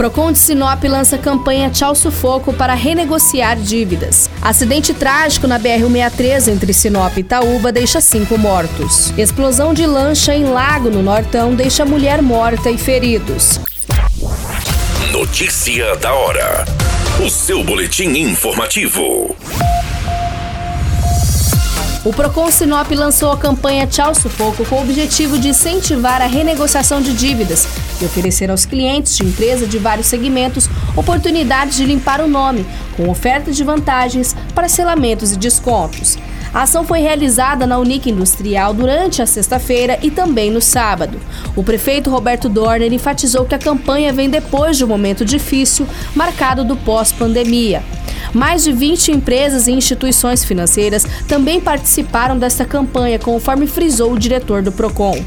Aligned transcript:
Procon 0.00 0.32
de 0.32 0.38
Sinop 0.38 0.82
lança 0.84 1.18
campanha 1.18 1.68
Tchau 1.68 1.94
Sufoco 1.94 2.54
para 2.54 2.72
renegociar 2.72 3.54
dívidas. 3.58 4.30
Acidente 4.40 4.94
trágico 4.94 5.46
na 5.46 5.60
BR-163 5.60 6.50
entre 6.50 6.72
Sinop 6.72 7.14
e 7.18 7.20
Itaúba 7.20 7.70
deixa 7.70 8.00
cinco 8.00 8.38
mortos. 8.38 9.12
Explosão 9.18 9.74
de 9.74 9.84
lancha 9.84 10.34
em 10.34 10.44
lago 10.44 10.88
no 10.88 11.02
Nortão 11.02 11.54
deixa 11.54 11.84
mulher 11.84 12.22
morta 12.22 12.70
e 12.70 12.78
feridos. 12.78 13.60
Notícia 15.12 15.94
da 15.96 16.14
hora. 16.14 16.64
O 17.22 17.28
seu 17.28 17.62
boletim 17.62 18.08
informativo. 18.16 19.36
O 22.02 22.14
Procon 22.14 22.50
Sinop 22.50 22.90
lançou 22.92 23.30
a 23.30 23.36
campanha 23.36 23.86
Tchau 23.86 24.14
Sufoco 24.14 24.64
com 24.64 24.76
o 24.76 24.80
objetivo 24.80 25.38
de 25.38 25.48
incentivar 25.48 26.22
a 26.22 26.26
renegociação 26.26 27.02
de 27.02 27.12
dívidas 27.12 27.68
e 28.00 28.04
oferecer 28.06 28.50
aos 28.50 28.64
clientes 28.64 29.14
de 29.18 29.22
empresa 29.22 29.66
de 29.66 29.76
vários 29.76 30.06
segmentos 30.06 30.66
oportunidades 30.96 31.76
de 31.76 31.84
limpar 31.84 32.22
o 32.22 32.26
nome, 32.26 32.64
com 32.96 33.10
oferta 33.10 33.52
de 33.52 33.62
vantagens, 33.62 34.34
parcelamentos 34.54 35.32
e 35.32 35.36
descontos. 35.36 36.16
A 36.54 36.62
ação 36.62 36.84
foi 36.84 37.00
realizada 37.00 37.66
na 37.66 37.78
Unique 37.78 38.10
Industrial 38.10 38.72
durante 38.72 39.20
a 39.20 39.26
sexta-feira 39.26 39.98
e 40.02 40.10
também 40.10 40.50
no 40.50 40.60
sábado. 40.60 41.20
O 41.54 41.62
prefeito 41.62 42.08
Roberto 42.08 42.48
Dorner 42.48 42.92
enfatizou 42.94 43.44
que 43.44 43.54
a 43.54 43.58
campanha 43.58 44.10
vem 44.10 44.30
depois 44.30 44.78
de 44.78 44.84
um 44.84 44.88
momento 44.88 45.22
difícil, 45.22 45.86
marcado 46.16 46.64
do 46.64 46.76
pós-pandemia. 46.76 47.82
Mais 48.32 48.62
de 48.62 48.72
20 48.72 49.12
empresas 49.12 49.66
e 49.66 49.72
instituições 49.72 50.44
financeiras 50.44 51.04
também 51.26 51.60
participaram 51.60 52.38
desta 52.38 52.64
campanha, 52.64 53.18
conforme 53.18 53.66
frisou 53.66 54.12
o 54.12 54.18
diretor 54.18 54.62
do 54.62 54.70
PROCON. 54.70 55.18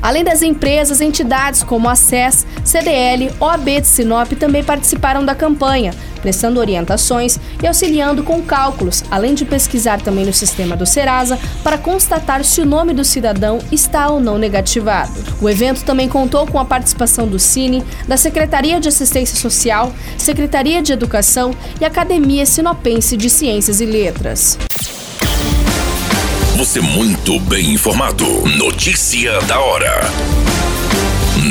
Além 0.00 0.22
das 0.22 0.42
empresas, 0.42 1.00
entidades 1.00 1.62
como 1.62 1.88
a 1.88 1.96
SES, 1.96 2.46
CDL, 2.62 3.32
OAB 3.40 3.80
de 3.80 3.86
Sinop 3.86 4.32
também 4.32 4.62
participaram 4.62 5.24
da 5.24 5.34
campanha, 5.34 5.94
prestando 6.24 6.58
orientações 6.58 7.38
e 7.62 7.66
auxiliando 7.66 8.22
com 8.22 8.40
cálculos, 8.40 9.04
além 9.10 9.34
de 9.34 9.44
pesquisar 9.44 10.00
também 10.00 10.24
no 10.24 10.32
sistema 10.32 10.74
do 10.74 10.86
Serasa 10.86 11.38
para 11.62 11.76
constatar 11.76 12.42
se 12.42 12.62
o 12.62 12.64
nome 12.64 12.94
do 12.94 13.04
cidadão 13.04 13.58
está 13.70 14.08
ou 14.08 14.18
não 14.18 14.38
negativado. 14.38 15.12
O 15.38 15.50
evento 15.50 15.84
também 15.84 16.08
contou 16.08 16.46
com 16.46 16.58
a 16.58 16.64
participação 16.64 17.28
do 17.28 17.38
Cine, 17.38 17.84
da 18.08 18.16
Secretaria 18.16 18.80
de 18.80 18.88
Assistência 18.88 19.36
Social, 19.36 19.92
Secretaria 20.16 20.80
de 20.80 20.94
Educação 20.94 21.54
e 21.78 21.84
Academia 21.84 22.46
Sinopense 22.46 23.18
de 23.18 23.28
Ciências 23.28 23.82
e 23.82 23.84
Letras. 23.84 24.56
Você 26.56 26.80
muito 26.80 27.38
bem 27.40 27.72
informado. 27.72 28.24
Notícia 28.56 29.42
da 29.42 29.60
hora. 29.60 30.43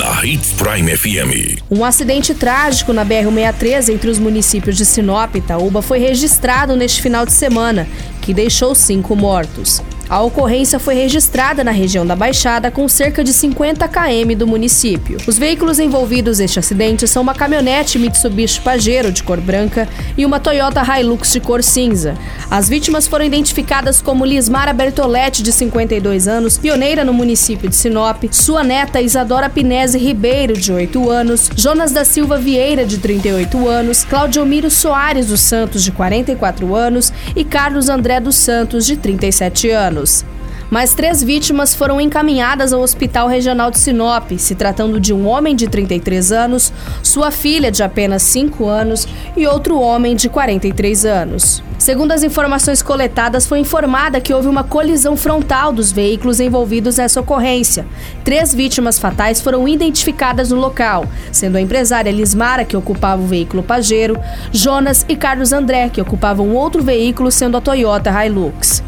Na 0.04 0.26
Hits 0.26 0.52
Prime 0.52 0.98
FM. 0.98 1.64
Um 1.72 1.86
acidente 1.86 2.34
trágico 2.34 2.92
na 2.92 3.06
BR-163 3.06 3.88
entre 3.88 4.10
os 4.10 4.20
municípios 4.20 4.76
de 4.76 4.86
Sinop 4.86 5.34
e 5.34 5.38
Itaúba 5.38 5.82
foi 5.82 5.98
registrado 5.98 6.76
neste 6.76 7.02
final 7.02 7.26
de 7.26 7.32
semana, 7.32 7.88
que 8.22 8.34
deixou 8.34 8.76
cinco 8.76 9.16
mortos. 9.16 9.82
A 10.14 10.22
ocorrência 10.22 10.78
foi 10.78 10.94
registrada 10.94 11.64
na 11.64 11.72
região 11.72 12.06
da 12.06 12.16
Baixada, 12.16 12.70
com 12.70 12.88
cerca 12.88 13.24
de 13.24 13.34
50 13.34 13.88
km 13.88 14.38
do 14.38 14.46
município. 14.46 15.18
Os 15.26 15.40
veículos 15.40 15.80
envolvidos 15.80 16.38
neste 16.38 16.60
acidente 16.60 17.08
são 17.08 17.24
uma 17.24 17.34
caminhonete 17.34 17.98
Mitsubishi 17.98 18.62
Pajero 18.62 19.12
de 19.12 19.24
cor 19.24 19.42
branca 19.42 19.90
e 20.16 20.24
uma 20.24 20.40
Toyota 20.40 20.84
Hilux 20.84 21.32
de 21.32 21.40
cor 21.40 21.64
cinza. 21.64 22.14
As 22.52 22.70
vítimas 22.70 23.08
foram 23.08 23.26
identificadas 23.26 24.04
como 24.04 24.24
Lismara 24.24 24.72
Bertoletti, 24.72 25.42
de 25.42 25.52
52 25.52 26.28
anos, 26.28 26.60
pioneira 26.60 27.04
no 27.04 27.12
município 27.12 27.68
de 27.68 27.76
Sinop, 27.76 28.26
sua 28.30 28.64
neta 28.64 29.02
Isadora 29.02 29.50
Pinese 29.50 29.98
Ribeiro, 29.98 30.54
de 30.54 30.72
8 30.72 31.10
anos, 31.10 31.50
Jonas 31.56 31.92
da 31.92 32.06
Silva 32.06 32.38
Vieira, 32.38 32.86
de 32.86 33.00
38 33.00 33.68
anos, 33.68 34.04
Claudio 34.04 34.46
Miro 34.46 34.70
Soares 34.70 35.26
dos 35.26 35.42
Santos, 35.42 35.84
de 35.84 35.92
44 35.92 36.76
anos 36.76 37.12
e 37.36 37.44
Carlos 37.44 37.90
André 37.90 38.20
dos 38.20 38.36
Santos, 38.36 38.86
de 38.86 38.96
37 38.96 39.72
anos 39.72 40.03
anos. 40.04 40.26
Mais 40.70 40.94
três 40.94 41.22
vítimas 41.22 41.76
foram 41.76 42.02
encaminhadas 42.02 42.74
ao 42.74 42.82
Hospital 42.82 43.28
Regional 43.28 43.70
de 43.70 43.78
Sinop, 43.78 44.32
se 44.40 44.56
tratando 44.56 45.00
de 45.00 45.14
um 45.14 45.28
homem 45.28 45.56
de 45.56 45.68
33 45.68 46.32
anos, 46.32 46.74
sua 47.04 47.30
filha 47.30 47.72
de 47.72 47.84
apenas 47.84 48.24
5 48.24 48.66
anos 48.68 49.08
e 49.38 49.46
outro 49.46 49.80
homem 49.80 50.16
de 50.16 50.30
43 50.30 51.06
anos. 51.06 51.62
Segundo 51.78 52.12
as 52.12 52.24
informações 52.24 52.82
coletadas, 52.82 53.46
foi 53.46 53.60
informada 53.60 54.20
que 54.20 54.34
houve 54.34 54.48
uma 54.48 54.64
colisão 54.64 55.16
frontal 55.16 55.72
dos 55.72 55.92
veículos 55.92 56.40
envolvidos 56.40 56.98
nessa 56.98 57.20
ocorrência. 57.20 57.86
Três 58.24 58.56
vítimas 58.56 58.98
fatais 58.98 59.42
foram 59.42 59.68
identificadas 59.68 60.50
no 60.50 60.60
local, 60.60 61.06
sendo 61.32 61.58
a 61.58 61.62
empresária 61.62 62.12
Lismara, 62.12 62.66
que 62.66 62.78
ocupava 62.78 63.22
o 63.22 63.28
veículo 63.28 63.62
Pajero, 63.62 64.18
Jonas 64.52 65.06
e 65.08 65.16
Carlos 65.16 65.54
André, 65.54 65.90
que 65.90 66.02
ocupavam 66.02 66.56
outro 66.56 66.82
veículo, 66.82 67.30
sendo 67.30 67.58
a 67.58 67.62
Toyota 67.62 68.10
Hilux. 68.10 68.82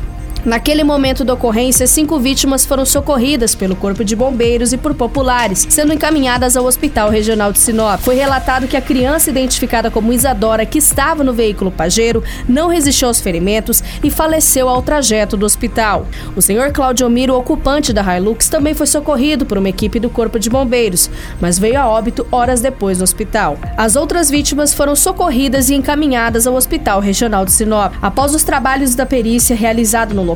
Naquele 0.46 0.84
momento 0.84 1.24
da 1.24 1.34
ocorrência, 1.34 1.88
cinco 1.88 2.20
vítimas 2.20 2.68
foram 2.68 2.86
socorridas 2.86 3.56
pelo 3.56 3.76
Corpo 3.76 4.06
de 4.06 4.16
Bombeiros 4.16 4.74
e 4.74 4.78
por 4.78 4.94
populares, 4.94 5.66
sendo 5.72 5.92
encaminhadas 5.92 6.56
ao 6.56 6.66
Hospital 6.66 7.10
Regional 7.10 7.52
de 7.52 7.58
Sinop. 7.58 8.00
Foi 8.02 8.14
relatado 8.14 8.68
que 8.68 8.78
a 8.78 8.82
criança 8.82 9.32
identificada 9.32 9.90
como 9.90 10.14
Isadora, 10.14 10.64
que 10.64 10.78
estava 10.78 11.24
no 11.24 11.34
veículo 11.34 11.72
Pajero, 11.72 12.24
não 12.48 12.68
resistiu 12.68 13.08
aos 13.08 13.20
ferimentos 13.20 13.84
e 14.04 14.12
faleceu 14.12 14.70
ao 14.70 14.84
trajeto 14.84 15.36
do 15.36 15.48
hospital. 15.48 16.06
O 16.36 16.44
senhor 16.44 16.72
Claudio 16.72 17.10
Miro, 17.10 17.34
ocupante 17.36 17.92
da 17.92 18.16
Hilux, 18.16 18.48
também 18.48 18.76
foi 18.76 18.86
socorrido 18.86 19.48
por 19.48 19.58
uma 19.58 19.70
equipe 19.70 20.00
do 20.00 20.12
Corpo 20.12 20.38
de 20.38 20.52
Bombeiros, 20.52 21.10
mas 21.42 21.58
veio 21.58 21.80
a 21.80 21.90
óbito 21.90 22.28
horas 22.32 22.62
depois 22.62 23.00
no 23.00 23.04
hospital. 23.04 23.58
As 23.76 23.96
outras 23.96 24.30
vítimas 24.30 24.76
foram 24.76 24.96
socorridas 24.96 25.72
e 25.72 25.74
encaminhadas 25.74 26.46
ao 26.46 26.54
Hospital 26.54 27.00
Regional 27.00 27.46
de 27.46 27.52
Sinop. 27.52 27.96
Após 28.00 28.36
os 28.36 28.44
trabalhos 28.44 28.94
da 28.94 29.08
perícia 29.08 29.56
realizado 29.56 30.14
no 30.14 30.22
local, 30.22 30.35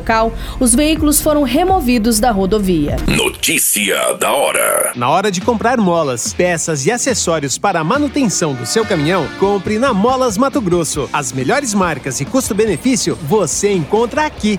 os 0.58 0.74
veículos 0.74 1.20
foram 1.20 1.42
removidos 1.42 2.18
da 2.18 2.30
rodovia. 2.30 2.96
Notícia 3.06 4.14
da 4.14 4.32
hora. 4.32 4.92
Na 4.96 5.08
hora 5.08 5.30
de 5.30 5.40
comprar 5.40 5.78
molas, 5.78 6.32
peças 6.32 6.86
e 6.86 6.90
acessórios 6.90 7.58
para 7.58 7.80
a 7.80 7.84
manutenção 7.84 8.54
do 8.54 8.66
seu 8.66 8.84
caminhão, 8.84 9.26
compre 9.38 9.78
na 9.78 9.92
Molas 9.92 10.36
Mato 10.36 10.60
Grosso. 10.60 11.08
As 11.12 11.32
melhores 11.32 11.74
marcas 11.74 12.20
e 12.20 12.24
custo-benefício 12.24 13.16
você 13.22 13.72
encontra 13.72 14.26
aqui. 14.26 14.58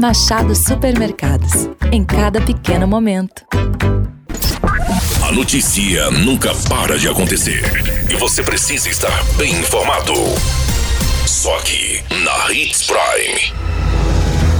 Machado 0.00 0.54
Supermercados. 0.54 1.68
Em 1.90 2.04
cada 2.04 2.40
pequeno 2.40 2.86
momento. 2.86 3.44
A 5.26 5.32
notícia 5.32 6.10
nunca 6.10 6.54
para 6.68 6.98
de 6.98 7.08
acontecer 7.08 7.62
e 8.10 8.16
você 8.16 8.42
precisa 8.42 8.88
estar 8.88 9.24
bem 9.36 9.52
informado. 9.52 10.12
Só 11.26 11.56
aqui 11.56 12.02
na 12.24 12.52
Hits 12.52 12.86
Prime. 12.86 13.60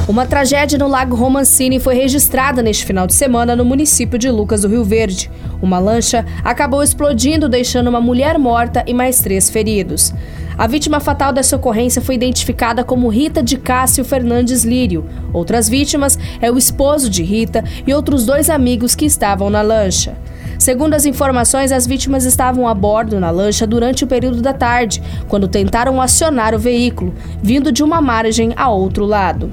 Uma 0.08 0.26
tragédia 0.26 0.78
no 0.78 0.88
Lago 0.88 1.14
Romancini 1.14 1.78
foi 1.78 1.94
registrada 1.94 2.62
neste 2.62 2.84
final 2.84 3.06
de 3.06 3.14
semana 3.14 3.54
no 3.54 3.64
município 3.64 4.18
de 4.18 4.28
Lucas 4.30 4.62
do 4.62 4.68
Rio 4.68 4.84
Verde. 4.84 5.30
Uma 5.62 5.78
lancha 5.78 6.24
acabou 6.42 6.82
explodindo, 6.82 7.48
deixando 7.48 7.88
uma 7.88 8.00
mulher 8.00 8.38
morta 8.38 8.82
e 8.86 8.94
mais 8.94 9.20
três 9.20 9.50
feridos. 9.50 10.12
A 10.58 10.66
vítima 10.66 11.00
fatal 11.00 11.32
dessa 11.32 11.56
ocorrência 11.56 12.02
foi 12.02 12.14
identificada 12.14 12.84
como 12.84 13.08
Rita 13.08 13.42
de 13.42 13.56
Cássio 13.56 14.04
Fernandes 14.04 14.64
Lírio. 14.64 15.06
Outras 15.32 15.68
vítimas 15.68 16.18
é 16.40 16.50
o 16.50 16.58
esposo 16.58 17.08
de 17.08 17.22
Rita 17.22 17.64
e 17.86 17.94
outros 17.94 18.26
dois 18.26 18.50
amigos 18.50 18.94
que 18.94 19.06
estavam 19.06 19.48
na 19.48 19.62
lancha. 19.62 20.16
Segundo 20.58 20.92
as 20.92 21.06
informações, 21.06 21.72
as 21.72 21.86
vítimas 21.86 22.26
estavam 22.26 22.68
a 22.68 22.74
bordo 22.74 23.18
na 23.18 23.30
lancha 23.30 23.66
durante 23.66 24.04
o 24.04 24.06
período 24.06 24.42
da 24.42 24.52
tarde, 24.52 25.02
quando 25.26 25.48
tentaram 25.48 25.98
acionar 26.02 26.54
o 26.54 26.58
veículo, 26.58 27.14
vindo 27.42 27.72
de 27.72 27.82
uma 27.82 28.02
margem 28.02 28.52
a 28.54 28.68
outro 28.68 29.06
lado. 29.06 29.50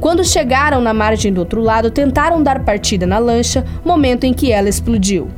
Quando 0.00 0.24
chegaram 0.24 0.80
na 0.80 0.94
margem 0.94 1.30
do 1.30 1.40
outro 1.40 1.60
lado, 1.60 1.90
tentaram 1.90 2.42
dar 2.42 2.64
partida 2.64 3.06
na 3.06 3.18
lancha, 3.18 3.62
momento 3.84 4.24
em 4.24 4.32
que 4.32 4.50
ela 4.50 4.70
explodiu. 4.70 5.28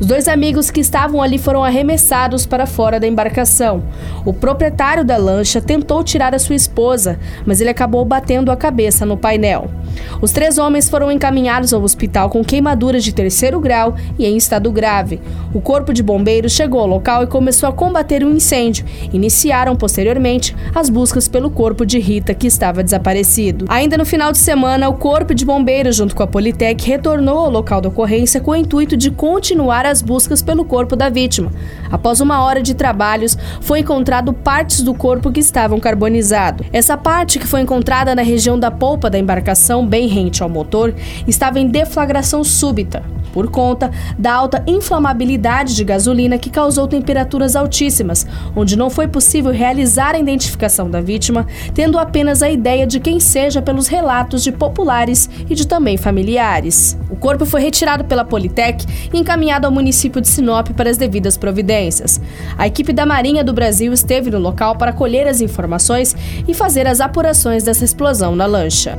Os 0.00 0.06
dois 0.06 0.28
amigos 0.28 0.70
que 0.70 0.80
estavam 0.80 1.22
ali 1.22 1.38
foram 1.38 1.64
arremessados 1.64 2.46
para 2.46 2.66
fora 2.66 2.98
da 2.98 3.06
embarcação. 3.06 3.84
O 4.24 4.32
proprietário 4.32 5.04
da 5.04 5.16
lancha 5.16 5.60
tentou 5.60 6.02
tirar 6.02 6.34
a 6.34 6.38
sua 6.38 6.54
esposa, 6.54 7.18
mas 7.46 7.60
ele 7.60 7.70
acabou 7.70 8.04
batendo 8.04 8.50
a 8.50 8.56
cabeça 8.56 9.06
no 9.06 9.16
painel. 9.16 9.70
Os 10.20 10.32
três 10.32 10.58
homens 10.58 10.88
foram 10.88 11.10
encaminhados 11.10 11.72
ao 11.72 11.82
hospital 11.82 12.30
com 12.30 12.44
queimaduras 12.44 13.02
de 13.02 13.12
terceiro 13.12 13.60
grau 13.60 13.94
e 14.18 14.24
em 14.24 14.36
estado 14.36 14.70
grave. 14.70 15.20
O 15.54 15.60
corpo 15.60 15.92
de 15.92 16.02
bombeiros 16.02 16.52
chegou 16.52 16.80
ao 16.80 16.86
local 16.86 17.22
e 17.22 17.26
começou 17.26 17.68
a 17.68 17.72
combater 17.72 18.24
o 18.24 18.30
incêndio. 18.30 18.84
Iniciaram 19.12 19.76
posteriormente 19.76 20.56
as 20.74 20.88
buscas 20.88 21.28
pelo 21.28 21.50
corpo 21.50 21.84
de 21.84 21.98
Rita, 21.98 22.34
que 22.34 22.46
estava 22.46 22.82
desaparecido. 22.82 23.66
Ainda 23.68 23.96
no 23.96 24.04
final 24.04 24.32
de 24.32 24.38
semana, 24.38 24.88
o 24.88 24.94
corpo 24.94 25.34
de 25.34 25.44
bombeiros, 25.44 25.96
junto 25.96 26.14
com 26.14 26.22
a 26.22 26.26
Politec, 26.26 26.86
retornou 26.86 27.38
ao 27.38 27.50
local 27.50 27.80
da 27.80 27.88
ocorrência 27.88 28.40
com 28.40 28.52
o 28.52 28.56
intuito 28.56 28.96
de 28.96 29.10
continuar 29.10 29.84
as 29.84 30.00
buscas 30.00 30.40
pelo 30.40 30.64
corpo 30.64 30.96
da 30.96 31.08
vítima. 31.08 31.52
Após 31.90 32.20
uma 32.20 32.42
hora 32.42 32.62
de 32.62 32.74
trabalhos, 32.74 33.36
foi 33.60 33.80
encontrado 33.80 34.32
partes 34.32 34.82
do 34.82 34.94
corpo 34.94 35.30
que 35.30 35.40
estavam 35.40 35.78
carbonizados. 35.78 36.66
Essa 36.72 36.96
parte 36.96 37.38
que 37.38 37.46
foi 37.46 37.60
encontrada 37.60 38.14
na 38.14 38.22
região 38.22 38.58
da 38.58 38.70
polpa 38.70 39.10
da 39.10 39.18
embarcação 39.18 39.81
bem 39.86 40.06
rente 40.06 40.42
ao 40.42 40.48
motor 40.48 40.94
estava 41.26 41.58
em 41.58 41.66
deflagração 41.66 42.42
súbita, 42.44 43.02
por 43.32 43.50
conta 43.50 43.90
da 44.18 44.32
alta 44.32 44.62
inflamabilidade 44.66 45.74
de 45.74 45.84
gasolina 45.84 46.38
que 46.38 46.50
causou 46.50 46.86
temperaturas 46.86 47.56
altíssimas, 47.56 48.26
onde 48.54 48.76
não 48.76 48.90
foi 48.90 49.08
possível 49.08 49.50
realizar 49.50 50.14
a 50.14 50.18
identificação 50.18 50.90
da 50.90 51.00
vítima, 51.00 51.46
tendo 51.74 51.98
apenas 51.98 52.42
a 52.42 52.50
ideia 52.50 52.86
de 52.86 53.00
quem 53.00 53.18
seja 53.18 53.62
pelos 53.62 53.88
relatos 53.88 54.42
de 54.42 54.52
populares 54.52 55.28
e 55.48 55.54
de 55.54 55.66
também 55.66 55.96
familiares. 55.96 56.96
O 57.10 57.16
corpo 57.16 57.46
foi 57.46 57.62
retirado 57.62 58.04
pela 58.04 58.24
Politec 58.24 58.84
e 59.12 59.18
encaminhado 59.18 59.66
ao 59.66 59.72
município 59.72 60.20
de 60.20 60.28
Sinop 60.28 60.68
para 60.70 60.90
as 60.90 60.96
devidas 60.96 61.36
providências. 61.36 62.20
A 62.56 62.66
equipe 62.66 62.92
da 62.92 63.06
Marinha 63.06 63.42
do 63.42 63.52
Brasil 63.52 63.92
esteve 63.92 64.30
no 64.30 64.38
local 64.38 64.76
para 64.76 64.92
colher 64.92 65.26
as 65.26 65.40
informações 65.40 66.14
e 66.46 66.54
fazer 66.54 66.86
as 66.86 67.00
apurações 67.00 67.64
dessa 67.64 67.84
explosão 67.84 68.36
na 68.36 68.46
lancha. 68.46 68.98